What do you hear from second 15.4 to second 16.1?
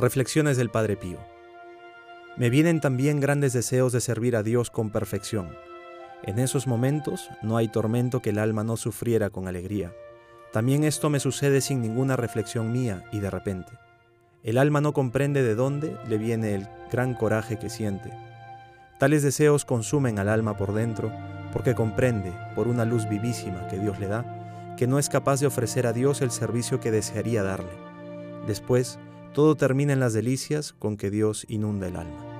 de dónde